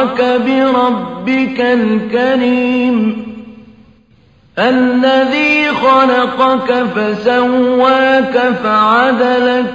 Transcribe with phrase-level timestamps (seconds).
[0.00, 3.26] غَرَّكَ بِرَبِّكَ الْكَرِيمِ
[4.58, 9.74] الَّذِي خَلَقَكَ فَسَوَّاكَ فَعَدَلَكَ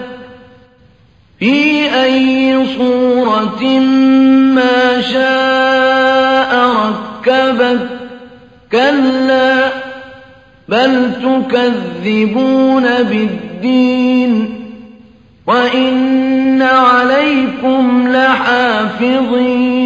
[1.39, 3.79] فِي أَيِّ صُورَةٍ
[4.55, 7.79] مَّا شَاءَ رَكَّبَكَ
[8.71, 9.71] كَلَّا
[10.69, 14.61] بَلْ تُكَذِّبُونَ بِالدِّينِ
[15.47, 19.85] وَإِنَّ عَلَيْكُمْ لَحَافِظِينَ